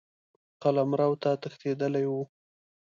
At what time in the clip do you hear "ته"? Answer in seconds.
1.21-1.29